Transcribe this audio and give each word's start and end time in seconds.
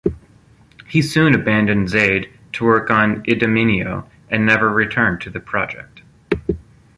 He 0.87 1.03
soon 1.03 1.35
abandoned 1.35 1.89
"Zaide", 1.89 2.27
to 2.53 2.63
work 2.65 2.89
on 2.89 3.21
"Idomeneo", 3.27 4.09
and 4.31 4.43
never 4.47 4.71
returned 4.71 5.21
to 5.21 5.29
the 5.29 5.39
project. 5.39 6.01